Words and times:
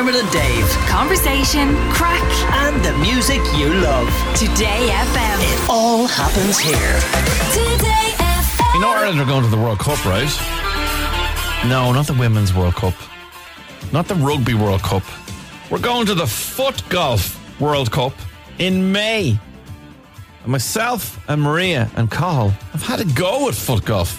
Dermot 0.00 0.14
and 0.14 0.30
Dave. 0.32 0.66
Conversation, 0.88 1.74
crack, 1.90 2.24
And 2.64 2.82
the 2.82 2.96
music 3.00 3.42
you 3.54 3.68
love. 3.68 4.08
Today 4.34 4.88
FM. 4.88 5.38
It 5.42 5.68
all 5.68 6.06
happens 6.06 6.58
here. 6.58 6.94
Today 7.52 8.14
FM. 8.16 8.74
You 8.74 8.80
know 8.80 8.88
Ireland 8.88 9.20
are 9.20 9.26
going 9.26 9.42
to 9.42 9.50
the 9.50 9.58
World 9.58 9.78
Cup, 9.78 10.02
right? 10.06 10.30
No, 11.68 11.92
not 11.92 12.06
the 12.06 12.14
Women's 12.14 12.54
World 12.54 12.76
Cup. 12.76 12.94
Not 13.92 14.08
the 14.08 14.14
Rugby 14.14 14.54
World 14.54 14.80
Cup. 14.80 15.02
We're 15.70 15.80
going 15.80 16.06
to 16.06 16.14
the 16.14 16.26
Foot 16.26 16.82
Golf 16.88 17.38
World 17.60 17.90
Cup 17.90 18.14
in 18.58 18.90
May. 18.92 19.38
And 20.44 20.50
myself 20.50 21.22
and 21.28 21.42
Maria 21.42 21.90
and 21.96 22.10
Carl 22.10 22.48
have 22.72 22.82
had 22.82 23.00
a 23.00 23.04
go 23.12 23.48
at 23.48 23.54
foot 23.54 23.84
golf. 23.84 24.18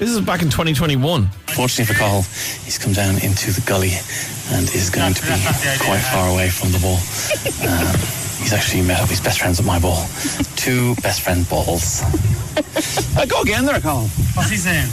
This 0.00 0.16
is 0.16 0.20
back 0.22 0.40
in 0.40 0.48
2021. 0.48 1.28
Fortunately 1.52 1.84
for 1.84 1.92
Cahill, 1.92 2.22
he's 2.64 2.78
come 2.78 2.94
down 2.94 3.16
into 3.16 3.52
the 3.52 3.60
gully 3.66 3.92
and 4.48 4.64
is 4.72 4.88
going 4.88 5.12
to 5.12 5.20
be 5.20 5.28
quite 5.84 6.00
far 6.00 6.30
away 6.32 6.48
from 6.48 6.72
the 6.72 6.78
ball. 6.80 6.96
Um, 7.68 7.84
he's 8.40 8.54
actually 8.54 8.80
met 8.80 8.98
up 9.02 9.10
his 9.10 9.20
best 9.20 9.40
friends 9.40 9.60
at 9.60 9.66
my 9.66 9.78
ball. 9.78 10.06
Two 10.56 10.94
best 11.02 11.20
friend 11.20 11.46
balls. 11.50 12.00
Uh, 13.14 13.26
go 13.26 13.42
again 13.42 13.66
there, 13.66 13.78
Cahill. 13.78 14.08
What's 14.32 14.48
he 14.48 14.56
saying? 14.56 14.88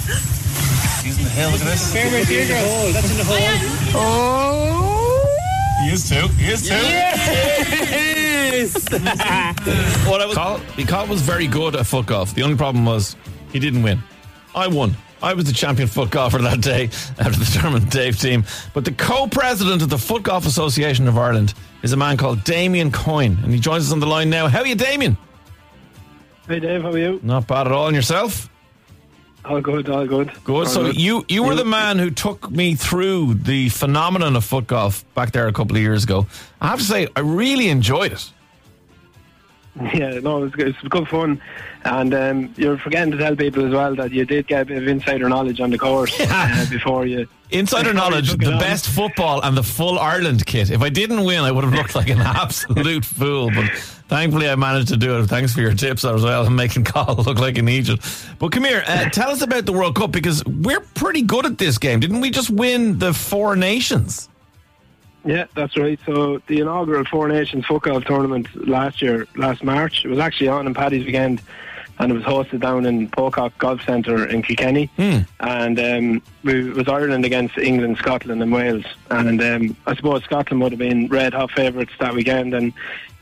Using 1.07 1.23
the 1.23 1.31
hill, 1.31 1.51
look 1.51 1.61
at 1.61 1.67
this. 1.67 1.87
Favorite 1.93 2.27
beer 2.27 2.45
hole. 2.67 2.91
That's 2.91 3.09
in 3.09 3.15
the 3.15 3.23
hole. 3.23 3.39
He 5.87 5.93
is 5.93 6.03
too. 6.09 6.27
He 6.35 6.51
is 6.51 6.67
too. 6.67 6.75
What 10.09 10.19
I 10.19 10.25
was, 10.25 10.35
Cahill, 10.35 10.59
Cahill 10.85 11.07
was 11.07 11.21
very 11.21 11.47
good 11.47 11.77
at 11.77 11.85
foot 11.85 12.07
golf. 12.07 12.33
The 12.33 12.43
only 12.43 12.57
problem 12.57 12.83
was 12.83 13.15
he 13.53 13.59
didn't 13.59 13.83
win. 13.83 14.03
I 14.57 14.65
won. 14.65 14.95
I 15.21 15.35
was 15.35 15.45
the 15.45 15.53
champion 15.53 15.87
foot 15.87 16.09
golfer 16.09 16.39
that 16.39 16.61
day 16.61 16.85
after 17.19 17.39
the 17.39 17.61
and 17.63 17.89
Dave 17.91 18.19
team. 18.19 18.43
But 18.73 18.85
the 18.85 18.91
co-president 18.91 19.83
of 19.83 19.89
the 19.89 19.99
Foot 19.99 20.23
Golf 20.23 20.47
Association 20.47 21.07
of 21.07 21.15
Ireland 21.15 21.53
is 21.83 21.93
a 21.93 21.97
man 21.97 22.17
called 22.17 22.43
Damien 22.43 22.91
Coyne, 22.91 23.37
and 23.43 23.53
he 23.53 23.59
joins 23.59 23.85
us 23.85 23.91
on 23.93 23.99
the 23.99 24.07
line 24.07 24.31
now. 24.31 24.47
How 24.47 24.61
are 24.61 24.67
you, 24.67 24.73
Damien? 24.73 25.15
Hey 26.47 26.59
Dave, 26.59 26.81
how 26.81 26.89
are 26.89 26.97
you? 26.97 27.19
Not 27.21 27.45
bad 27.45 27.67
at 27.67 27.73
all. 27.73 27.85
And 27.85 27.95
yourself? 27.95 28.49
All 29.45 29.61
good, 29.61 29.87
all 29.89 30.07
good. 30.07 30.31
Good. 30.43 30.53
All 30.53 30.65
So 30.65 30.87
you 30.87 31.23
you 31.29 31.43
were 31.43 31.55
the 31.55 31.63
man 31.63 31.99
who 31.99 32.09
took 32.09 32.49
me 32.49 32.73
through 32.73 33.35
the 33.35 33.69
phenomenon 33.69 34.35
of 34.35 34.43
foot 34.43 34.65
golf 34.65 35.05
back 35.13 35.33
there 35.33 35.47
a 35.47 35.53
couple 35.53 35.75
of 35.75 35.83
years 35.83 36.03
ago. 36.03 36.25
I 36.59 36.67
have 36.69 36.79
to 36.79 36.85
say, 36.85 37.07
I 37.15 37.19
really 37.19 37.69
enjoyed 37.69 38.11
it. 38.11 38.31
Yeah, 39.93 40.19
no, 40.19 40.43
it's 40.43 40.55
good, 40.55 40.69
it's 40.69 40.79
good 40.87 41.07
fun, 41.07 41.41
and 41.83 42.13
um, 42.13 42.53
you're 42.57 42.77
forgetting 42.77 43.11
to 43.11 43.17
tell 43.17 43.35
people 43.35 43.65
as 43.65 43.71
well 43.71 43.95
that 43.95 44.11
you 44.11 44.25
did 44.25 44.47
get 44.47 44.63
a 44.63 44.65
bit 44.65 44.77
of 44.81 44.87
insider 44.87 45.29
knowledge 45.29 45.59
on 45.59 45.69
the 45.69 45.77
course 45.77 46.15
uh, 46.19 46.65
before 46.69 47.05
you. 47.05 47.27
Insider 47.51 47.93
before 47.93 48.09
knowledge, 48.09 48.35
the 48.37 48.53
on. 48.53 48.59
best 48.59 48.87
football 48.87 49.41
and 49.43 49.55
the 49.55 49.63
full 49.63 49.99
Ireland 49.99 50.45
kit. 50.45 50.71
If 50.71 50.81
I 50.81 50.89
didn't 50.89 51.23
win, 51.23 51.39
I 51.39 51.51
would 51.51 51.63
have 51.63 51.73
looked 51.73 51.95
like 51.95 52.09
an 52.09 52.19
absolute 52.21 53.05
fool. 53.05 53.51
But 53.51 53.69
thankfully, 54.09 54.49
I 54.49 54.55
managed 54.55 54.89
to 54.89 54.97
do 54.97 55.19
it. 55.19 55.27
Thanks 55.27 55.53
for 55.53 55.61
your 55.61 55.73
tips 55.73 56.03
as 56.03 56.23
well 56.23 56.45
and 56.45 56.55
making 56.55 56.83
Carl 56.83 57.15
look 57.15 57.37
like 57.39 57.57
an 57.57 57.67
idiot. 57.67 57.99
But 58.39 58.51
come 58.51 58.63
here, 58.63 58.83
uh, 58.87 59.09
tell 59.09 59.29
us 59.29 59.41
about 59.41 59.65
the 59.65 59.73
World 59.73 59.95
Cup 59.95 60.11
because 60.11 60.43
we're 60.45 60.81
pretty 60.95 61.21
good 61.21 61.45
at 61.45 61.57
this 61.57 61.77
game. 61.77 61.99
Didn't 61.99 62.21
we 62.21 62.31
just 62.31 62.49
win 62.49 62.97
the 62.99 63.13
Four 63.13 63.55
Nations? 63.55 64.27
Yeah, 65.27 65.45
that's 65.55 65.75
right. 65.77 65.99
So 66.05 66.41
the 66.47 66.59
inaugural 66.61 67.03
Four 67.05 67.27
Nations 67.27 67.65
Foot 67.65 67.83
Golf 67.83 68.05
tournament 68.05 68.47
last 68.67 69.01
year, 69.01 69.27
last 69.35 69.63
March, 69.63 70.05
it 70.05 70.07
was 70.07 70.19
actually 70.19 70.47
on 70.47 70.65
in 70.67 70.73
Paddy's 70.73 71.05
weekend, 71.05 71.41
and 71.99 72.11
it 72.11 72.15
was 72.15 72.23
hosted 72.23 72.61
down 72.61 72.85
in 72.85 73.09
Pocock 73.09 73.57
Golf 73.57 73.83
Centre 73.83 74.25
in 74.25 74.41
Kilkenny. 74.41 74.89
And 75.41 75.79
um, 75.79 76.21
we, 76.43 76.69
it 76.69 76.75
was 76.75 76.87
Ireland 76.87 77.25
against 77.25 77.57
England, 77.57 77.97
Scotland, 77.97 78.41
and 78.41 78.51
Wales. 78.53 78.85
And 79.11 79.41
um, 79.41 79.75
I 79.85 79.95
suppose 79.95 80.23
Scotland 80.23 80.61
would 80.61 80.71
have 80.71 80.79
been 80.79 81.07
red 81.07 81.33
hot 81.33 81.51
favourites 81.51 81.91
that 81.99 82.13
weekend, 82.13 82.53
and 82.53 82.71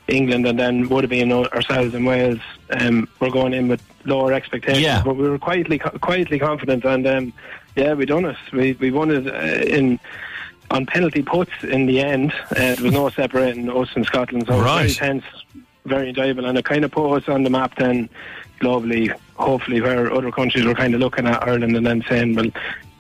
England, 0.08 0.46
and 0.46 0.60
then 0.60 0.88
would 0.90 1.04
have 1.04 1.10
been 1.10 1.32
ourselves 1.32 1.96
and 1.96 2.06
Wales. 2.06 2.40
Um, 2.70 3.08
we're 3.20 3.32
going 3.32 3.54
in 3.56 3.68
with 3.68 3.82
lower 4.06 4.32
expectations, 4.34 4.84
Yeah. 4.84 5.02
but 5.04 5.16
we 5.16 5.28
were 5.28 5.40
quietly 5.40 5.80
quietly 5.80 6.38
confident, 6.38 6.86
and 6.86 7.08
um, 7.08 7.34
yeah, 7.76 7.94
we 7.94 8.06
done 8.06 8.26
it. 8.26 8.38
We 8.54 8.74
we 8.74 8.92
won 8.92 9.10
it 9.10 9.26
uh, 9.26 9.66
in 9.66 10.00
on 10.72 10.86
penalty 10.86 11.22
puts 11.22 11.52
in 11.64 11.86
the 11.86 12.00
end. 12.02 12.32
Uh, 12.52 12.56
there 12.76 12.84
was 12.84 12.94
no 12.94 13.10
separating 13.22 13.70
us 13.70 13.90
and 13.96 14.06
Scotland, 14.06 14.46
so 14.48 14.60
Right. 14.60 14.82
it 14.82 14.84
was 14.86 14.98
very 14.98 15.10
tense, 15.14 15.26
very 15.86 16.10
enjoyable, 16.10 16.46
and 16.46 16.58
it 16.58 16.66
kind 16.66 16.84
of 16.86 16.92
put 16.92 17.14
us 17.16 17.28
on 17.30 17.44
the 17.44 17.50
map 17.50 17.76
then 17.78 18.10
globally, 18.62 19.14
hopefully, 19.36 19.82
where 19.82 20.12
other 20.14 20.32
countries 20.32 20.66
were 20.66 20.74
kind 20.74 20.94
of 20.94 21.00
looking 21.00 21.28
at 21.28 21.44
Ireland 21.44 21.76
and 21.76 21.86
then 21.86 22.04
saying, 22.10 22.36
well, 22.36 22.48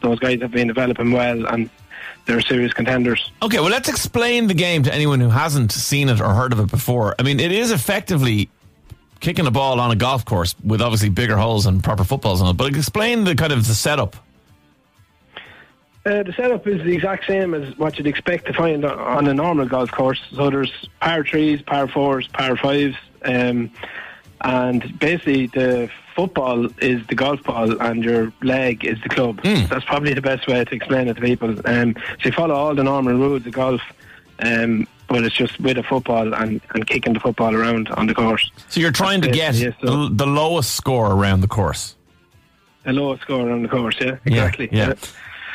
those 0.02 0.20
guys 0.20 0.42
have 0.42 0.52
been 0.52 0.68
developing 0.68 1.12
well 1.12 1.46
and 1.48 1.70
they're 2.26 2.42
serious 2.42 2.74
contenders. 2.74 3.32
Okay, 3.42 3.60
well, 3.60 3.70
let's 3.70 3.88
explain 3.90 4.48
the 4.48 4.54
game 4.54 4.84
to 4.84 4.94
anyone 4.94 5.20
who 5.20 5.30
hasn't 5.30 5.72
seen 5.72 6.10
it 6.10 6.20
or 6.20 6.34
heard 6.34 6.54
of 6.54 6.60
it 6.60 6.70
before. 6.70 7.16
I 7.20 7.24
mean, 7.24 7.40
it 7.40 7.52
is 7.52 7.72
effectively 7.72 8.50
kicking 9.20 9.48
a 9.48 9.52
ball 9.52 9.80
on 9.80 9.92
a 9.92 9.96
golf 9.96 10.26
course 10.26 10.56
with 10.64 10.82
obviously 10.82 11.10
bigger 11.10 11.38
holes 11.38 11.66
and 11.66 11.84
proper 11.84 12.04
footballs 12.04 12.42
on 12.42 12.50
it. 12.50 12.58
But 12.58 12.76
explain 12.76 13.24
the 13.24 13.36
kind 13.36 13.54
of 13.54 13.66
the 13.68 13.74
setup. 13.74 14.16
Uh, 16.06 16.22
the 16.22 16.34
setup 16.34 16.68
is 16.68 16.84
the 16.84 16.94
exact 16.94 17.26
same 17.26 17.56
as 17.56 17.76
what 17.80 17.98
you'd 17.98 18.06
expect 18.06 18.46
to 18.46 18.54
find 18.54 18.86
on- 18.86 19.28
a 19.28 19.34
normal 19.34 19.66
golf 19.66 19.90
course. 19.92 20.22
So 20.36 20.50
there's 20.52 20.72
par 21.02 21.24
threes, 21.24 21.62
par 21.64 21.88
fours, 21.88 22.28
par 22.28 22.56
fives, 22.58 22.96
um, 23.24 23.72
and 24.42 25.00
basically 25.00 25.48
the 25.48 25.90
football 26.16 26.68
is 26.80 27.06
the 27.08 27.16
golf 27.16 27.42
ball 27.44 27.82
and 27.82 28.04
your 28.04 28.32
leg 28.44 28.86
is 28.86 29.02
the 29.02 29.10
club. 29.10 29.42
That's 29.44 29.86
probably 29.86 30.14
the 30.14 30.22
best 30.22 30.48
way 30.48 30.64
to 30.64 30.76
explain 30.76 31.08
it 31.08 31.16
to 31.16 31.22
people. 31.22 31.50
Um, 31.68 31.96
so 31.96 32.26
you 32.26 32.32
follow 32.32 32.54
all 32.54 32.76
the 32.76 32.84
normal 32.84 33.14
rules 33.16 33.46
of 33.48 33.52
golf, 33.54 33.82
um, 34.40 34.88
but 35.08 35.24
it's 35.24 35.36
just 35.36 35.60
with 35.60 35.78
a 35.80 35.84
football 35.84 36.36
and, 36.36 36.62
and 36.76 36.86
kicking 36.86 37.14
the 37.14 37.20
football 37.20 37.56
around 37.56 37.90
on 37.90 38.06
the 38.06 38.14
course. 38.14 38.52
So 38.70 38.80
you're 38.80 38.92
trying 38.92 39.22
to 39.22 39.30
get 39.30 39.56
Yeah, 39.56 39.72
so- 39.82 40.08
the, 40.10 40.16
the 40.16 40.28
lowest 40.28 40.76
score 40.76 41.12
around 41.12 41.42
the 41.42 41.48
course. 41.48 41.96
The 42.84 42.94
lowest 42.94 43.24
score 43.24 43.50
on 43.52 43.64
the 43.64 43.68
course, 43.68 43.96
yeah, 44.00 44.18
exactly. 44.26 44.70
Yeah. 44.72 44.94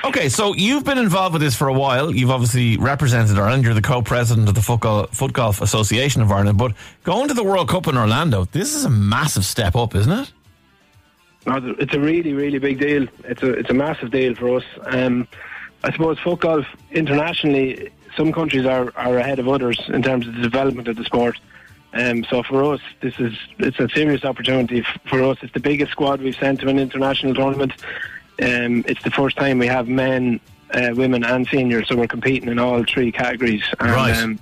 Okay, 0.02 0.30
so 0.30 0.54
you've 0.54 0.84
been 0.84 0.96
involved 0.96 1.34
with 1.34 1.42
this 1.42 1.54
for 1.54 1.68
a 1.68 1.74
while. 1.74 2.14
You've 2.14 2.30
obviously 2.30 2.78
represented 2.78 3.38
Ireland. 3.38 3.64
You're 3.64 3.74
the 3.74 3.82
co-president 3.82 4.48
of 4.48 4.54
the 4.54 4.62
Foot 4.62 4.80
Golf, 4.80 5.14
Foot 5.14 5.34
Golf 5.34 5.60
Association 5.60 6.22
of 6.22 6.32
Ireland. 6.32 6.56
But 6.56 6.72
going 7.04 7.28
to 7.28 7.34
the 7.34 7.44
World 7.44 7.68
Cup 7.68 7.86
in 7.86 7.98
Orlando, 7.98 8.46
this 8.46 8.74
is 8.74 8.84
a 8.84 8.90
massive 8.90 9.44
step 9.44 9.76
up, 9.76 9.94
isn't 9.94 10.12
it? 10.12 10.32
It's 11.46 11.94
a 11.94 12.00
really, 12.00 12.32
really 12.32 12.58
big 12.58 12.80
deal. 12.80 13.06
It's 13.24 13.42
a 13.42 13.52
it's 13.52 13.70
a 13.70 13.74
massive 13.74 14.10
deal 14.10 14.34
for 14.34 14.56
us. 14.56 14.64
Um, 14.86 15.28
I 15.82 15.92
suppose 15.92 16.18
foot 16.18 16.40
golf 16.40 16.66
internationally, 16.90 17.90
some 18.16 18.32
countries 18.32 18.66
are, 18.66 18.92
are 18.96 19.18
ahead 19.18 19.38
of 19.38 19.48
others 19.48 19.80
in 19.88 20.02
terms 20.02 20.26
of 20.26 20.34
the 20.34 20.42
development 20.42 20.88
of 20.88 20.96
the 20.96 21.04
sport. 21.04 21.38
Um, 21.92 22.24
so 22.24 22.42
for 22.42 22.62
us, 22.72 22.80
this 23.00 23.18
is 23.18 23.34
it's 23.58 23.80
a 23.80 23.88
serious 23.88 24.24
opportunity 24.24 24.84
for 25.06 25.22
us. 25.24 25.38
It's 25.42 25.52
the 25.52 25.60
biggest 25.60 25.92
squad 25.92 26.20
we've 26.20 26.36
sent 26.36 26.60
to 26.60 26.68
an 26.68 26.78
international 26.78 27.34
tournament. 27.34 27.72
Um, 28.40 28.84
it's 28.86 29.02
the 29.02 29.10
first 29.10 29.36
time 29.36 29.58
we 29.58 29.66
have 29.66 29.88
men, 29.88 30.40
uh, 30.72 30.90
women, 30.94 31.24
and 31.24 31.46
seniors, 31.48 31.88
so 31.88 31.96
we're 31.96 32.06
competing 32.06 32.48
in 32.48 32.58
all 32.58 32.84
three 32.84 33.12
categories. 33.12 33.62
And, 33.78 33.90
Right. 33.90 34.16
Um, 34.16 34.40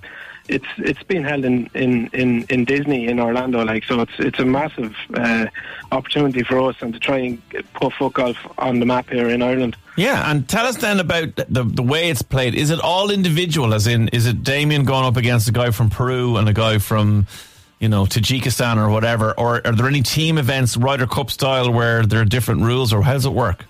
it's 0.49 0.65
it's 0.79 1.03
been 1.03 1.23
held 1.23 1.45
in, 1.45 1.69
in, 1.75 2.07
in, 2.07 2.43
in 2.49 2.65
Disney 2.65 3.07
in 3.07 3.19
Orlando, 3.19 3.63
like 3.63 3.83
so. 3.83 4.01
It's 4.01 4.13
it's 4.17 4.39
a 4.39 4.45
massive 4.45 4.95
uh, 5.13 5.45
opportunity 5.91 6.43
for 6.43 6.59
us, 6.69 6.75
and 6.81 6.91
to 6.93 6.99
try 6.99 7.17
and 7.19 7.41
put 7.73 7.93
foot 7.93 8.13
golf 8.13 8.37
on 8.57 8.79
the 8.79 8.85
map 8.85 9.09
here 9.09 9.29
in 9.29 9.41
Ireland. 9.41 9.77
Yeah, 9.95 10.29
and 10.29 10.47
tell 10.49 10.65
us 10.65 10.77
then 10.77 10.99
about 10.99 11.35
the 11.35 11.63
the 11.63 11.83
way 11.83 12.09
it's 12.09 12.23
played. 12.23 12.55
Is 12.55 12.71
it 12.71 12.79
all 12.79 13.11
individual? 13.11 13.73
As 13.73 13.85
in, 13.85 14.07
is 14.07 14.25
it 14.25 14.43
Damien 14.43 14.85
going 14.85 15.05
up 15.05 15.17
against 15.17 15.47
a 15.47 15.51
guy 15.51 15.69
from 15.69 15.89
Peru 15.91 16.37
and 16.37 16.49
a 16.49 16.53
guy 16.53 16.79
from, 16.79 17.27
you 17.79 17.89
know, 17.89 18.05
Tajikistan 18.05 18.77
or 18.77 18.89
whatever? 18.89 19.37
Or 19.37 19.61
are 19.65 19.75
there 19.75 19.87
any 19.87 20.01
team 20.01 20.39
events, 20.39 20.75
Ryder 20.77 21.05
Cup 21.07 21.29
style, 21.29 21.71
where 21.71 22.05
there 22.05 22.21
are 22.21 22.25
different 22.25 22.61
rules, 22.61 22.91
or 22.91 23.03
how 23.03 23.13
does 23.13 23.25
it 23.27 23.33
work? 23.33 23.65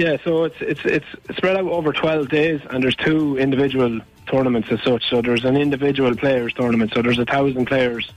Yeah, 0.00 0.16
so 0.24 0.44
it's 0.44 0.56
it's 0.60 0.82
it's 0.86 1.36
spread 1.36 1.58
out 1.58 1.66
over 1.66 1.92
twelve 1.92 2.30
days, 2.30 2.62
and 2.70 2.82
there's 2.82 2.96
two 2.96 3.36
individual 3.36 4.00
tournaments 4.28 4.72
as 4.72 4.80
such. 4.82 5.06
So 5.10 5.20
there's 5.20 5.44
an 5.44 5.58
individual 5.58 6.16
players 6.16 6.54
tournament. 6.54 6.92
So 6.94 7.02
there's 7.02 7.18
a 7.18 7.26
thousand 7.26 7.66
players 7.66 8.10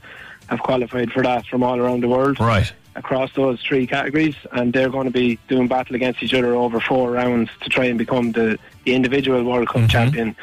have 0.46 0.60
qualified 0.60 1.12
for 1.12 1.22
that 1.22 1.44
from 1.44 1.62
all 1.62 1.78
around 1.78 2.00
the 2.02 2.08
world. 2.08 2.40
Right. 2.40 2.72
across 2.96 3.30
those 3.34 3.60
three 3.60 3.86
categories, 3.86 4.36
and 4.52 4.72
they're 4.72 4.88
going 4.88 5.04
to 5.04 5.10
be 5.10 5.38
doing 5.48 5.68
battle 5.68 5.94
against 5.94 6.22
each 6.22 6.32
other 6.32 6.54
over 6.54 6.80
four 6.80 7.10
rounds 7.10 7.50
to 7.60 7.68
try 7.68 7.84
and 7.84 7.98
become 7.98 8.32
the, 8.32 8.58
the 8.84 8.94
individual 8.94 9.44
World 9.44 9.68
Cup 9.68 9.90
champion. 9.90 10.34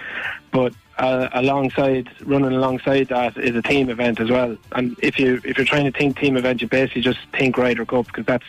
But 0.52 0.74
uh, 1.00 1.30
alongside 1.34 2.08
running 2.24 2.52
alongside 2.52 3.08
that 3.08 3.36
is 3.38 3.56
a 3.56 3.64
team 3.64 3.90
event 3.90 4.20
as 4.20 4.30
well. 4.30 4.56
And 4.74 4.96
if 5.02 5.18
you 5.18 5.42
if 5.44 5.58
you're 5.58 5.66
trying 5.66 5.92
to 5.92 5.98
think 5.98 6.20
team 6.20 6.38
event, 6.38 6.62
you 6.62 6.68
basically 6.68 7.02
just 7.02 7.20
think 7.34 7.58
Ryder 7.58 7.86
Cup 7.86 8.06
because 8.06 8.28
that's 8.28 8.46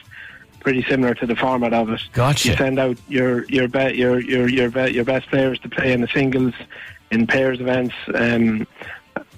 pretty 0.63 0.83
similar 0.85 1.15
to 1.15 1.27
the 1.27 1.37
format 1.37 1.73
of 1.75 1.91
it. 1.91 2.01
Gotcha. 2.13 2.51
You 2.51 2.57
send 2.57 2.79
out 2.79 2.97
your 3.09 3.45
your 3.47 3.69
bet 3.69 3.97
your 3.97 4.21
your 4.21 4.49
your 4.49 4.71
bet 4.71 4.93
your 4.93 5.05
best 5.05 5.29
players 5.29 5.59
to 5.61 5.69
play 5.69 5.93
in 5.93 6.01
the 6.01 6.09
singles, 6.09 6.55
in 7.11 7.27
pairs 7.27 7.61
events, 7.61 7.95
um, 8.15 8.67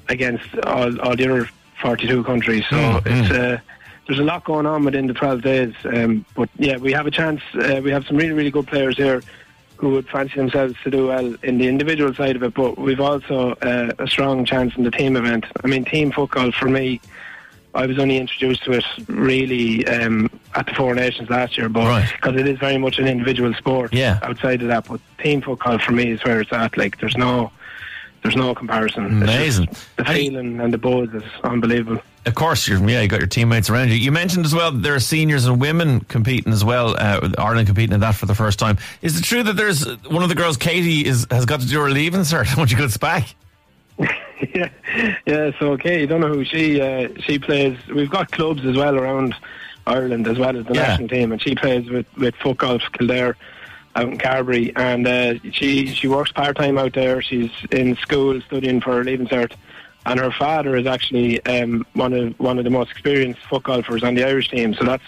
against 0.09 0.45
all, 0.65 1.01
all 1.01 1.17
the 1.17 1.25
other 1.31 1.49
42 1.81 2.23
countries. 2.25 2.65
So 2.71 2.77
Mm, 2.77 3.03
it's 3.07 3.31
uh, 3.31 3.59
there's 4.07 4.19
a 4.21 4.25
lot 4.25 4.45
going 4.45 4.67
on 4.67 4.85
within 4.85 5.07
the 5.07 5.15
12 5.15 5.43
days. 5.43 5.75
Um, 5.85 6.27
but 6.37 6.49
yeah, 6.59 6.77
we 6.77 6.93
have 6.93 7.07
a 7.07 7.11
chance. 7.11 7.41
Uh, 7.55 7.81
we 7.83 7.91
have 7.91 8.07
some 8.07 8.17
really 8.17 8.33
really 8.33 8.51
good 8.51 8.67
players 8.67 8.97
here. 8.97 9.23
who 9.77 9.91
would 9.91 10.09
fancy 10.09 10.37
themselves 10.37 10.75
to 10.85 10.91
do 10.91 11.09
well 11.09 11.35
in 11.43 11.59
the 11.59 11.67
individual 11.67 12.15
side 12.15 12.37
of 12.37 12.43
it, 12.45 12.55
but 12.55 12.79
we've 12.79 13.01
also 13.01 13.39
uh, 13.71 13.91
a 13.99 14.07
strong 14.07 14.45
chance 14.45 14.77
in 14.77 14.85
the 14.85 14.91
team 14.91 15.17
event. 15.17 15.45
I 15.65 15.67
mean, 15.67 15.85
team 15.85 16.13
football 16.13 16.53
for 16.53 16.69
me, 16.69 17.01
I 17.75 17.85
was 17.87 17.99
only 17.99 18.17
introduced 18.19 18.63
to 18.65 18.73
it 18.73 18.85
really 19.09 19.85
um, 19.89 20.31
at 20.55 20.67
the 20.67 20.75
Four 20.75 20.95
Nations 20.95 21.29
last 21.31 21.57
year, 21.59 21.69
but 21.69 21.87
Right. 21.87 22.11
because 22.21 22.39
it 22.41 22.47
is 22.47 22.59
very 22.59 22.79
much 22.79 22.99
an 22.99 23.07
individual 23.07 23.53
sport. 23.55 23.93
Yeah. 23.93 24.19
Outside 24.23 24.63
of 24.63 24.69
that, 24.69 24.87
but 24.89 25.01
team 25.23 25.43
football 25.43 25.79
for 25.79 25.93
me 25.93 26.11
is 26.11 26.23
where 26.25 26.41
it's 26.41 26.53
at. 26.53 26.77
Like, 26.77 26.99
there's 27.01 27.17
no, 27.17 27.51
there's 28.23 28.37
no 28.37 28.55
comparison. 28.55 29.07
Amazing. 29.07 29.69
The 29.97 30.05
feeling 30.05 30.61
and 30.61 30.73
the 30.73 30.79
buzz 30.79 31.09
is 31.13 31.23
unbelievable. 31.43 32.01
Of 32.27 32.35
course, 32.37 32.67
you're, 32.67 32.79
yeah, 32.89 33.03
you 33.03 33.09
got 33.09 33.21
your 33.21 33.27
teammates 33.27 33.69
around 33.69 33.91
you. 33.91 33.97
You 33.97 34.11
mentioned 34.11 34.47
as 34.47 34.55
well 34.55 34.73
that 34.73 34.83
there 34.83 34.95
are 34.95 35.01
seniors 35.01 35.45
and 35.45 35.61
women 35.61 36.01
competing 36.01 36.53
as 36.55 36.65
well. 36.65 36.97
Uh, 36.99 37.29
Ireland 37.37 37.67
competing 37.67 37.93
in 37.93 38.01
that 38.01 38.15
for 38.15 38.25
the 38.25 38.35
first 38.35 38.59
time. 38.59 38.79
Is 39.03 39.19
it 39.19 39.25
true 39.25 39.43
that 39.43 39.57
there's 39.57 39.85
one 40.05 40.23
of 40.23 40.31
the 40.31 40.35
girls, 40.35 40.57
Katie, 40.57 41.05
is 41.05 41.27
has 41.31 41.45
got 41.45 41.61
to 41.61 41.67
do 41.69 41.79
her 41.81 41.91
leaving 41.91 42.21
cert 42.23 42.57
when 42.57 42.67
she 42.67 42.77
gets 42.77 42.97
back? 42.97 43.35
yeah, 43.99 44.71
yeah. 45.27 45.51
So 45.59 45.73
okay, 45.73 46.01
you 46.01 46.07
don't 46.07 46.23
know 46.23 46.29
who 46.33 46.45
she 46.47 46.81
uh, 46.81 47.09
she 47.21 47.39
plays. 47.39 47.77
We've 47.95 48.11
got 48.11 48.33
clubs 48.33 48.65
as 48.65 48.75
well 48.75 48.97
around 48.97 49.35
Ireland 49.87 50.27
as 50.29 50.39
well 50.39 50.57
as 50.57 50.65
the 50.67 50.75
Yeah. 50.75 50.89
national 50.89 51.09
team, 51.09 51.33
and 51.33 51.41
she 51.43 51.55
plays 51.55 51.89
with 51.91 52.07
with 52.17 52.35
Foot 52.37 52.59
Golf 52.59 52.83
Kildare 52.93 53.37
out 53.97 54.09
in 54.09 54.19
Carbury, 54.19 54.73
and 54.77 55.07
uh, 55.07 55.35
she 55.53 55.87
she 55.87 56.09
works 56.09 56.33
part 56.33 56.57
time 56.57 56.79
out 56.79 56.95
there. 56.95 57.23
She's 57.23 57.51
in 57.71 57.97
school 57.97 58.41
studying 58.43 58.81
for 58.81 58.95
her 58.97 59.05
leaving 59.05 59.27
cert, 59.29 59.53
and 60.07 60.19
her 60.19 60.31
father 60.33 60.77
is 60.77 60.87
actually 60.87 61.45
um, 61.47 61.87
one 61.95 62.13
of 62.13 62.39
one 62.41 62.59
of 62.59 62.65
the 62.65 62.71
most 62.71 62.91
experienced 62.91 63.41
foot 63.43 63.63
golfers 63.65 64.03
on 64.03 64.15
the 64.15 64.25
Irish 64.25 64.49
team. 64.51 64.75
So 64.75 64.85
that's 64.85 65.05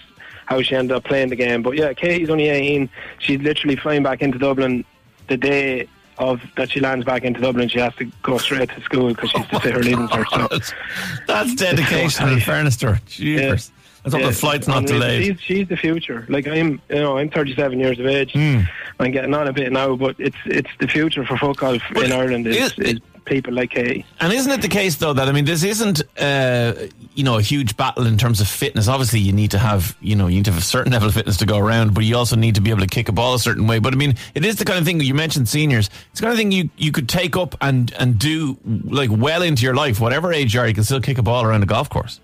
how 0.47 0.63
she 0.63 0.77
ended 0.77 0.97
up 0.97 1.05
playing 1.05 1.31
the 1.31 1.37
game. 1.37 1.63
But 1.63 1.77
yeah, 1.77 1.93
Katie's 1.93 2.31
only 2.31 2.49
18. 2.49 2.89
She's 3.19 3.41
literally 3.41 3.75
flying 3.77 4.05
back 4.05 4.23
into 4.23 4.39
Dublin 4.39 4.85
the 5.27 5.37
day 5.37 5.89
of 6.19 6.41
that 6.57 6.71
she 6.71 6.79
lands 6.81 7.05
back 7.05 7.25
into 7.25 7.41
Dublin. 7.41 7.69
She 7.69 7.81
has 7.81 7.95
to 7.97 8.05
go 8.23 8.39
straight 8.39 8.71
to 8.71 8.81
school 8.83 9.09
because 9.09 9.31
she's 9.31 9.47
to 9.49 9.61
say 9.61 9.71
her 9.73 9.83
leaving 9.83 10.07
cert. 10.07 10.29
So. 10.31 10.75
That's, 11.27 11.55
dedication 11.57 12.29
in 12.29 12.39
fairness 12.53 12.77
to 12.77 12.93
her. 12.95 13.01
Jeepers. 13.07 13.73
Let's 14.07 14.15
hope 14.15 14.23
Yeah, 14.23 14.29
the 14.29 14.37
flight's 14.37 14.69
not 14.69 14.87
delayed. 14.87 15.25
She's, 15.25 15.41
she's 15.41 15.69
the 15.69 15.77
future. 15.77 16.25
Like 16.29 16.47
I'm, 16.47 16.81
you 16.89 16.97
know, 16.97 17.19
I'm 17.19 17.29
37 17.29 17.81
years 17.81 17.99
of 17.99 18.07
age. 18.07 18.33
Hmm. 18.33 18.61
I'm 19.01 19.11
getting 19.11 19.35
on 19.35 19.49
a 19.49 19.53
bit 19.53 19.73
now, 19.73 19.97
but 19.97 20.15
it's 20.19 20.37
it's 20.47 20.71
the 20.79 20.87
future 20.87 21.25
for 21.27 21.37
golf 21.55 21.83
Well, 21.93 22.05
in 22.05 22.13
Ireland. 22.13 22.47
Is, 22.47 22.57
is- 22.57 22.79
is 22.79 23.01
people 23.25 23.53
like 23.53 23.71
Katie. 23.71 24.07
And 24.21 24.33
isn't 24.33 24.53
it 24.53 24.63
the 24.63 24.69
case 24.69 24.95
though 24.95 25.13
that 25.13 25.29
I 25.29 25.33
mean 25.33 25.45
this 25.45 25.65
isn't 25.65 26.01
uh, 26.17 26.75
you 27.15 27.25
know 27.25 27.39
a 27.39 27.43
huge 27.43 27.77
battle 27.77 28.07
in 28.07 28.17
terms 28.17 28.41
of 28.41 28.47
fitness. 28.47 28.87
Obviously, 28.87 29.19
you 29.19 29.33
need 29.33 29.51
to 29.51 29.59
have 29.59 29.97
you 30.01 30.15
know 30.15 30.29
you 30.29 30.37
need 30.37 30.45
to 30.45 30.53
have 30.53 30.61
a 30.61 30.65
certain 30.65 30.93
level 30.93 31.09
of 31.09 31.15
fitness 31.15 31.37
to 31.39 31.47
go 31.47 31.59
around, 31.59 31.93
but 31.95 32.05
you 32.05 32.17
also 32.17 32.37
need 32.37 32.55
to 32.55 32.61
be 32.61 32.71
able 32.71 32.83
to 32.83 32.87
kick 32.87 33.09
a 33.09 33.13
ball 33.13 33.35
a 33.35 33.41
certain 33.41 33.67
way. 33.67 33.81
But 33.81 33.93
I 33.93 33.97
mean, 33.97 34.15
it 34.37 34.45
is 34.45 34.55
the 34.57 34.65
kind 34.65 34.79
of 34.79 34.85
thing 34.85 35.01
you 35.01 35.15
mentioned 35.15 35.49
seniors. 35.49 35.91
It's 36.13 36.21
the 36.21 36.27
kind 36.27 36.33
of 36.33 36.39
thing 36.39 36.53
you 36.53 36.71
you 36.77 36.93
could 36.93 37.09
take 37.09 37.37
up 37.37 37.57
and 37.61 37.93
and 37.99 38.19
do 38.19 38.57
like 38.65 39.11
well 39.13 39.43
into 39.43 39.65
your 39.65 39.75
life, 39.75 40.01
whatever 40.01 40.33
age 40.33 40.55
you 40.55 40.61
are, 40.61 40.69
you 40.69 40.75
can 40.75 40.85
still 40.85 41.01
kick 41.01 41.19
a 41.19 41.23
ball 41.23 41.45
around 41.45 41.65
a 41.65 41.67
golf 41.67 41.91
course. 41.91 42.21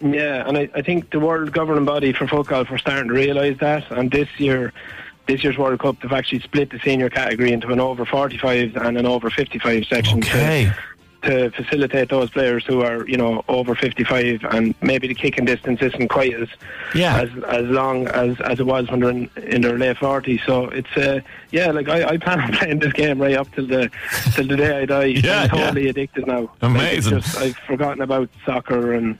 Yeah, 0.00 0.46
and 0.46 0.56
I, 0.56 0.68
I 0.74 0.82
think 0.82 1.10
the 1.10 1.18
world 1.20 1.52
governing 1.52 1.84
body 1.84 2.12
for 2.12 2.26
foot 2.28 2.46
golf 2.46 2.70
are 2.70 2.78
starting 2.78 3.08
to 3.08 3.14
realise 3.14 3.58
that. 3.58 3.90
And 3.90 4.10
this 4.10 4.28
year, 4.38 4.72
this 5.26 5.42
year's 5.42 5.58
World 5.58 5.80
Cup, 5.80 6.00
they've 6.00 6.12
actually 6.12 6.40
split 6.40 6.70
the 6.70 6.78
senior 6.80 7.10
category 7.10 7.52
into 7.52 7.68
an 7.72 7.80
over 7.80 8.04
45 8.04 8.76
and 8.76 8.96
an 8.96 9.06
over 9.06 9.28
55 9.30 9.84
section. 9.86 10.20
to- 10.20 10.28
Okay. 10.30 10.72
to 11.20 11.50
facilitate 11.50 12.08
those 12.10 12.30
players 12.30 12.64
who 12.64 12.80
are, 12.80 13.04
you 13.08 13.16
know, 13.16 13.42
over 13.48 13.74
55 13.74 14.38
and 14.52 14.72
maybe 14.80 15.08
the 15.08 15.14
kicking 15.14 15.44
distance 15.44 15.82
isn't 15.82 16.06
quite 16.06 16.32
as 16.32 16.48
Yeah. 16.94 17.20
as 17.22 17.28
as 17.48 17.66
long 17.66 18.06
as, 18.06 18.40
as 18.42 18.60
it 18.60 18.66
was 18.66 18.88
when 18.88 19.00
they're 19.00 19.10
in, 19.10 19.28
in 19.48 19.62
their 19.62 19.76
late 19.76 19.96
40s. 19.96 20.46
So 20.46 20.66
it's, 20.66 20.96
uh, 20.96 21.18
yeah, 21.50 21.72
like 21.72 21.88
I, 21.88 22.10
I 22.10 22.16
plan 22.18 22.40
on 22.40 22.52
playing 22.58 22.78
this 22.78 22.92
game 22.92 23.20
right 23.20 23.34
up 23.34 23.52
till 23.52 23.66
the 23.66 23.90
till 24.36 24.46
the 24.46 24.56
day 24.56 24.78
I 24.82 24.84
die. 24.84 25.04
Yeah, 25.24 25.42
I'm 25.42 25.48
totally 25.48 25.82
yeah. 25.84 25.90
addicted 25.90 26.28
now. 26.28 26.40
Like, 26.42 26.50
Amazing. 26.62 27.18
just, 27.18 27.36
I've 27.36 27.56
forgotten 27.66 28.00
about 28.00 28.30
soccer 28.46 28.92
and 28.92 29.18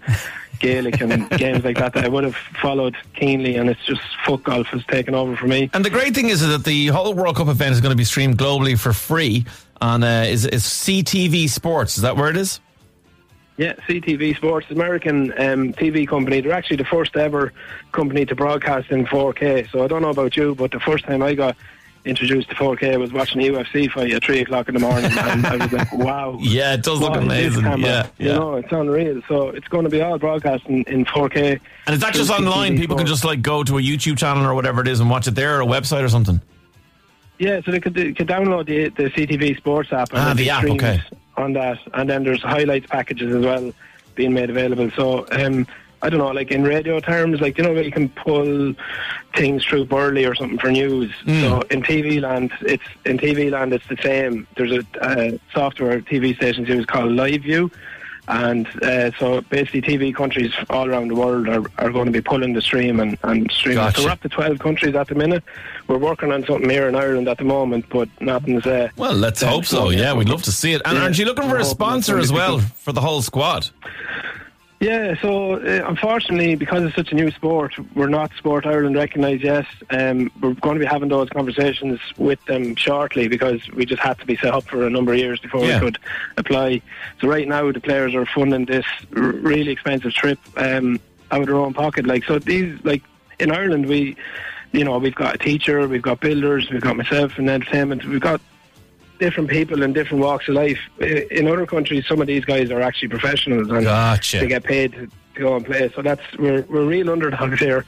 Gaelic 0.58 1.00
and 1.00 1.28
games 1.38 1.64
like 1.64 1.78
that 1.78 1.94
that 1.94 2.05
I 2.05 2.08
would 2.08 2.25
have 2.25 2.37
followed 2.60 2.96
keenly, 3.14 3.56
and 3.56 3.69
it's 3.69 3.84
just 3.84 4.00
foot 4.25 4.43
golf 4.44 4.66
has 4.69 4.84
taken 4.87 5.14
over 5.14 5.37
for 5.37 5.46
me. 5.46 5.70
And 5.72 5.84
the 5.84 5.90
great 5.90 6.14
thing 6.14 6.28
is 6.28 6.46
that 6.46 6.64
the 6.64 6.88
whole 6.88 7.14
World 7.14 7.37
Cup 7.37 7.49
event 7.49 7.72
is 7.72 7.81
going 7.81 7.93
to 7.93 7.96
be 7.96 8.05
streamed 8.05 8.38
globally 8.38 8.78
for 8.78 8.93
free 8.93 9.44
on 9.81 10.02
uh, 10.02 10.25
is 10.26 10.44
is 10.44 10.64
CTV 10.64 11.49
Sports. 11.49 11.96
Is 11.96 12.02
that 12.02 12.16
where 12.16 12.28
it 12.28 12.37
is? 12.37 12.60
Yeah, 13.56 13.72
CTV 13.88 14.37
Sports, 14.37 14.70
American 14.70 15.32
um, 15.32 15.72
TV 15.72 16.06
company. 16.06 16.40
They're 16.40 16.52
actually 16.52 16.76
the 16.76 16.84
first 16.84 17.16
ever 17.16 17.52
company 17.90 18.25
to 18.26 18.37
broadcast 18.37 18.93
in 18.93 19.04
4K. 19.04 19.69
So 19.72 19.82
I 19.82 19.88
don't 19.88 20.00
know 20.00 20.11
about 20.11 20.37
you, 20.37 20.54
but 20.54 20.70
the 20.70 20.78
first 20.78 21.04
time 21.04 21.25
I 21.25 21.34
got 21.34 21.56
introduced 22.08 22.49
to 22.50 22.55
4K 22.55 22.99
was 22.99 23.12
watching 23.12 23.40
a 23.43 23.50
UFC 23.52 23.90
fight 23.90 24.10
at 24.12 24.25
3 24.25 24.40
o'clock 24.40 24.69
in 24.69 24.75
the 24.75 24.81
morning. 24.81 25.10
and 25.12 25.46
I 25.46 25.56
was 25.56 25.72
like, 25.72 25.93
wow. 25.99 26.37
Yeah, 26.40 26.75
it 26.75 26.82
does 26.82 27.00
look 27.00 27.10
what 27.10 27.22
is 27.22 27.28
this 27.28 27.56
amazing. 27.58 27.62
camera? 27.62 28.10
Yeah, 28.19 28.26
You 28.26 28.32
know, 28.32 28.55
it's 28.56 28.72
unreal. 28.72 29.20
So 29.28 29.49
it's 29.50 29.69
going 29.69 29.84
to 29.84 29.90
be 29.90 30.00
all 30.00 30.19
broadcast 30.19 30.64
in, 30.66 30.82
in 30.84 31.05
4K. 31.05 31.60
And 31.87 31.94
is 31.94 32.00
that 32.00 32.14
just 32.14 32.31
online? 32.31 32.72
CTV 32.75 32.78
People 32.78 32.96
can 32.96 33.06
just 33.06 33.25
like 33.25 33.43
go 33.43 33.62
to 33.62 33.78
a 33.78 33.81
YouTube 33.82 34.19
channel 34.19 34.44
or 34.46 34.55
whatever 34.55 34.81
it 34.81 34.88
is 34.88 35.00
and 35.00 35.08
watch 35.10 35.26
it 35.28 35.34
there 35.34 35.58
or 35.58 35.62
a 35.62 35.66
website 35.66 36.02
or 36.02 36.08
something. 36.08 36.40
Yeah, 37.38 37.60
so 37.64 37.70
they 37.70 37.78
could, 37.81 37.94
they 37.94 38.12
could 38.12 38.26
download 38.26 38.66
the, 38.66 38.88
the 39.00 39.11
CTV 39.11 39.56
Sports 39.58 39.93
app. 39.93 40.11
and 40.11 40.19
Ah, 40.19 40.34
the 40.34 40.50
app, 40.50 40.64
okay. 40.64 41.00
On 41.37 41.52
that. 41.52 41.78
And 41.94 42.11
then 42.11 42.25
there's 42.25 42.43
highlights 42.43 42.87
packages 42.88 43.32
as 43.34 43.44
well 43.44 43.72
being 44.16 44.32
made 44.32 44.50
available. 44.50 44.90
So, 44.96 45.25
um, 45.31 45.64
I 46.02 46.10
don't 46.10 46.18
know, 46.18 46.28
like 46.28 46.50
in 46.50 46.62
radio 46.62 47.00
terms, 47.00 47.40
like, 47.40 47.58
you 47.58 47.64
know, 47.64 47.72
you 47.72 47.90
can 47.90 48.08
pull 48.10 48.74
things 49.34 49.64
through 49.64 49.86
Burli 49.86 50.30
or 50.30 50.34
something 50.34 50.58
for 50.58 50.70
news. 50.70 51.12
Hmm. 51.24 51.40
So 51.40 51.60
in 51.70 51.82
TV 51.82 52.20
land, 52.20 52.52
it's, 52.60 52.84
in 53.04 53.18
TV 53.18 53.50
land, 53.50 53.72
it's 53.72 53.86
the 53.88 53.96
same. 54.02 54.46
There's 54.56 54.72
a 54.72 54.84
uh, 55.00 55.38
software 55.52 56.00
TV 56.00 56.36
stations 56.36 56.68
use 56.68 56.86
called 56.86 57.10
LiveU. 57.10 57.72
And 58.28 58.66
uh, 58.82 59.10
so 59.18 59.40
basically, 59.40 59.80
TV 59.80 60.14
countries 60.14 60.52
all 60.68 60.86
around 60.86 61.08
the 61.08 61.14
world 61.14 61.48
are, 61.48 61.64
are 61.78 61.90
going 61.90 62.04
to 62.04 62.12
be 62.12 62.20
pulling 62.20 62.52
the 62.52 62.60
stream 62.60 63.00
and, 63.00 63.16
and 63.22 63.50
streaming. 63.50 63.78
Gotcha. 63.78 64.02
So 64.02 64.06
we're 64.06 64.12
up 64.12 64.20
to 64.20 64.28
12 64.28 64.58
countries 64.58 64.94
at 64.94 65.08
the 65.08 65.14
minute. 65.14 65.42
We're 65.86 65.96
working 65.96 66.30
on 66.30 66.44
something 66.44 66.68
here 66.68 66.88
in 66.90 66.94
Ireland 66.94 67.26
at 67.26 67.38
the 67.38 67.44
moment, 67.44 67.86
but 67.88 68.08
nothing's. 68.20 68.66
Uh, 68.66 68.90
Well, 68.96 69.14
let's 69.14 69.40
hope 69.40 69.64
so. 69.64 69.88
Yeah, 69.88 70.12
we'd 70.12 70.28
love 70.28 70.42
to 70.42 70.52
see 70.52 70.74
it. 70.74 70.82
And 70.84 70.98
Yeah, 70.98 71.04
aren't 71.04 71.18
you 71.18 71.24
looking 71.24 71.48
for 71.48 71.56
a 71.56 71.64
sponsor 71.64 72.18
as 72.18 72.30
well 72.30 72.58
for 72.58 72.92
the 72.92 73.00
whole 73.00 73.22
squad? 73.22 73.70
Yeah, 74.88 75.20
so 75.20 75.56
uh, 75.56 75.85
unfortunately, 75.87 76.55
because 76.55 76.82
it's 76.82 76.96
such 76.96 77.12
a 77.12 77.14
new 77.14 77.31
sport, 77.31 77.75
we're 77.94 78.08
not 78.08 78.32
Sport 78.38 78.64
Ireland 78.64 78.96
recognised 78.96 79.43
yet. 79.43 79.67
Um, 79.90 80.31
we're 80.40 80.55
going 80.55 80.76
to 80.76 80.81
be 80.81 80.87
having 80.87 81.11
those 81.11 81.29
conversations 81.29 82.00
with 82.17 82.43
them 82.46 82.75
shortly 82.75 83.29
because 83.29 83.61
we 83.73 83.85
just 83.85 84.00
had 84.00 84.19
to 84.20 84.25
be 84.25 84.37
set 84.37 84.55
up 84.55 84.64
for 84.64 84.87
a 84.87 84.90
number 84.90 85.12
of 85.12 85.19
years 85.19 85.40
before 85.40 85.67
Yeah. 85.67 85.75
we 85.75 85.80
could 85.87 85.99
apply. 86.38 86.80
So 87.21 87.28
right 87.28 87.47
now, 87.47 87.71
the 87.71 87.80
players 87.80 88.14
are 88.14 88.25
funding 88.25 88.64
this 88.64 88.87
r- 89.14 89.23
really 89.25 89.73
expensive 89.73 90.14
trip 90.14 90.38
um, 90.57 90.99
out 91.30 91.42
of 91.42 91.47
their 91.49 91.57
own 91.57 91.75
pocket. 91.75 92.07
Like 92.07 92.25
so, 92.25 92.38
these 92.38 92.83
like 92.83 93.02
in 93.38 93.52
Ireland, 93.52 93.85
we, 93.87 94.16
you 94.73 94.85
know, 94.85 94.97
we've 94.97 95.14
got 95.14 95.35
a 95.35 95.38
teacher, 95.38 95.87
we've 95.87 96.00
got 96.00 96.21
builders, 96.21 96.71
we've 96.71 96.80
got 96.80 96.97
myself 96.97 97.38
in 97.38 97.47
entertainment, 97.50 98.07
we've 98.07 98.23
got 98.23 98.40
different 99.18 99.50
people 99.50 99.82
in 99.82 99.92
different 99.92 100.22
walks 100.22 100.48
of 100.48 100.54
life. 100.54 100.78
In 100.98 101.48
other 101.48 101.66
countries, 101.66 102.06
some 102.06 102.20
of 102.20 102.26
these 102.26 102.44
guys 102.44 102.70
are 102.70 102.80
actually 102.80 103.08
professionals 103.08 103.68
and 103.68 103.84
Gotcha. 103.84 104.40
they 104.40 104.48
get 104.48 104.64
paid 104.64 104.92
to, 104.92 105.06
to 105.06 105.40
go 105.40 105.56
and 105.56 105.66
play. 105.66 105.90
So 105.94 106.02
that's 106.02 106.22
we're 106.38 106.62
we're 106.62 106.84
real 106.84 107.10
underdogs 107.10 107.58
here, 107.60 107.84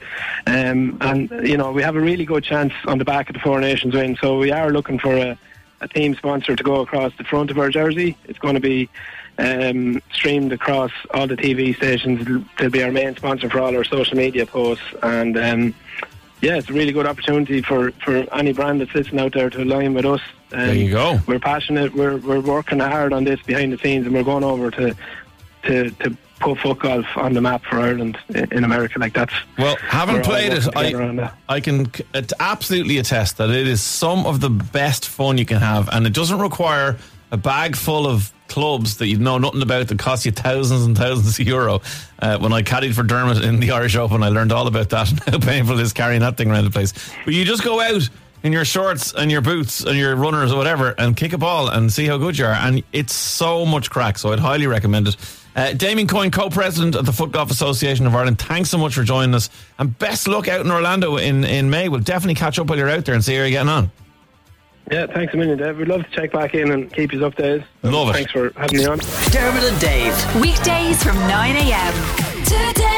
um, 0.47 0.97
and 1.01 1.29
you 1.47 1.57
know 1.57 1.71
we 1.71 1.81
have 1.83 1.95
a 1.95 2.01
really 2.01 2.25
good 2.25 2.43
chance 2.43 2.73
on 2.85 2.97
the 2.97 3.05
back 3.05 3.29
of 3.29 3.33
the 3.33 3.39
Four 3.39 3.59
Nations 3.59 3.93
win. 3.93 4.17
So 4.21 4.37
we 4.37 4.51
are 4.51 4.71
looking 4.71 4.99
for 4.99 5.15
a, 5.15 5.37
a 5.81 5.87
team 5.87 6.15
sponsor 6.15 6.55
to 6.55 6.63
go 6.63 6.81
across 6.81 7.13
the 7.17 7.23
front 7.23 7.51
of 7.51 7.57
our 7.57 7.69
jersey. 7.69 8.17
It's 8.25 8.39
going 8.39 8.55
to 8.55 8.61
be. 8.61 8.89
Um, 9.37 10.01
streamed 10.13 10.51
across 10.51 10.91
all 11.15 11.25
the 11.25 11.37
TV 11.37 11.75
stations. 11.75 12.45
They'll 12.59 12.69
be 12.69 12.83
our 12.83 12.91
main 12.91 13.15
sponsor 13.15 13.49
for 13.49 13.59
all 13.61 13.75
our 13.75 13.85
social 13.85 14.15
media 14.15 14.45
posts, 14.45 14.83
and 15.01 15.35
um, 15.37 15.73
yeah, 16.41 16.57
it's 16.57 16.69
a 16.69 16.73
really 16.73 16.91
good 16.91 17.07
opportunity 17.07 17.61
for, 17.61 17.91
for 18.03 18.17
any 18.33 18.51
brand 18.51 18.81
that's 18.81 18.93
listening 18.93 19.21
out 19.21 19.33
there 19.33 19.49
to 19.49 19.63
align 19.63 19.93
with 19.93 20.05
us. 20.05 20.21
Um, 20.53 20.59
There 20.59 20.75
you 20.75 20.91
go. 20.91 21.19
We're 21.27 21.39
passionate. 21.39 21.93
We're 21.93 22.17
we're 22.17 22.41
working 22.41 22.79
hard 22.79 23.13
on 23.13 23.23
this 23.23 23.41
behind 23.41 23.73
the 23.73 23.77
scenes, 23.77 24.05
and 24.05 24.15
we're 24.15 24.23
going 24.23 24.43
over 24.43 24.71
to 24.71 24.95
to 25.63 25.91
to 25.91 26.17
put 26.39 26.57
foot 26.57 26.79
golf 26.79 27.05
on 27.15 27.33
the 27.33 27.41
map 27.41 27.63
for 27.63 27.79
Ireland 27.79 28.17
in, 28.29 28.63
America. 28.63 28.99
Like 28.99 29.13
that's 29.13 29.33
Well, 29.57 29.75
having 29.77 30.21
played 30.21 30.53
it, 30.53 30.65
working 30.65 30.83
together 30.83 31.03
on 31.03 31.19
I. 31.19 31.31
I 31.47 31.59
can 31.59 31.91
absolutely 32.39 32.97
attest 32.97 33.37
that 33.37 33.49
it 33.49 33.67
is 33.67 33.81
some 33.81 34.25
of 34.25 34.41
the 34.41 34.49
best 34.49 35.07
fun 35.07 35.37
you 35.37 35.45
can 35.45 35.59
have, 35.59 35.87
and 35.91 36.05
it 36.05 36.13
doesn't 36.13 36.39
require 36.39 36.97
a 37.31 37.37
bag 37.37 37.75
full 37.75 38.07
of 38.07 38.31
clubs 38.49 38.97
that 38.97 39.07
you 39.07 39.17
know 39.17 39.37
nothing 39.37 39.61
about 39.61 39.87
that 39.87 39.97
cost 39.97 40.25
you 40.25 40.31
thousands 40.31 40.85
and 40.85 40.97
thousands 40.97 41.39
of 41.39 41.47
euro. 41.47 41.81
Uh, 42.19 42.37
when 42.39 42.51
I 42.51 42.61
caddied 42.61 42.93
for 42.93 43.03
Dermot 43.03 43.41
in 43.43 43.61
the 43.61 43.71
Irish 43.71 43.95
Open, 43.95 44.21
I 44.23 44.29
learned 44.29 44.51
all 44.51 44.67
about 44.67 44.89
that 44.89 45.09
and 45.11 45.19
how 45.21 45.39
painful 45.39 45.79
it 45.79 45.83
is 45.83 45.93
carrying 45.93 46.21
that 46.21 46.35
thing 46.37 46.51
around 46.51 46.65
the 46.65 46.71
place. 46.71 46.93
But 47.23 47.33
you 47.33 47.45
just 47.45 47.63
go 47.63 47.79
out 47.79 48.09
in 48.43 48.51
your 48.51 48.65
shorts 48.65 49.13
and 49.13 49.31
your 49.31 49.41
boots 49.41 49.83
and 49.83 49.97
your 49.97 50.15
runners 50.15 50.51
or 50.51 50.57
whatever 50.57 50.95
and 50.97 51.15
kick 51.15 51.33
a 51.33 51.37
ball 51.37 51.69
and 51.69 51.91
see 51.91 52.05
how 52.05 52.17
good 52.17 52.37
you 52.37 52.45
are. 52.45 52.53
And 52.53 52.83
it's 52.91 53.13
so 53.13 53.65
much 53.65 53.89
crack, 53.89 54.17
so 54.17 54.31
I'd 54.31 54.39
highly 54.39 54.67
recommend 54.67 55.09
it. 55.09 55.17
Uh, 55.55 55.73
Damien 55.73 56.07
Coyne, 56.07 56.31
co-president 56.31 56.95
of 56.95 57.05
the 57.05 57.11
Foot 57.11 57.31
Golf 57.31 57.51
Association 57.51 58.07
of 58.07 58.15
Ireland, 58.15 58.39
thanks 58.39 58.69
so 58.69 58.77
much 58.77 58.93
for 58.93 59.03
joining 59.03 59.35
us, 59.35 59.49
and 59.79 59.97
best 59.99 60.27
luck 60.27 60.47
out 60.47 60.65
in 60.65 60.71
Orlando 60.71 61.17
in, 61.17 61.43
in 61.43 61.69
May. 61.69 61.89
We'll 61.89 61.99
definitely 61.99 62.35
catch 62.35 62.57
up 62.57 62.67
while 62.67 62.77
you're 62.77 62.89
out 62.89 63.03
there 63.03 63.15
and 63.15 63.23
see 63.23 63.35
how 63.35 63.41
you're 63.41 63.49
getting 63.49 63.69
on. 63.69 63.91
Yeah, 64.89 65.07
thanks 65.07 65.33
a 65.33 65.37
million, 65.37 65.57
Dave. 65.57 65.77
We'd 65.77 65.87
love 65.87 66.03
to 66.03 66.09
check 66.11 66.31
back 66.31 66.53
in 66.53 66.71
and 66.71 66.91
keep 66.91 67.13
you 67.13 67.19
updated. 67.19 67.65
Love 67.83 68.09
it. 68.09 68.13
Thanks 68.13 68.31
for 68.31 68.51
having 68.57 68.79
me 68.79 68.85
on. 68.85 68.99
Dermot 69.29 69.63
and 69.63 69.79
Dave. 69.79 70.35
Weekdays 70.41 71.03
from 71.03 71.15
9 71.15 71.55
a.m. 71.55 71.93
Today 72.45 72.90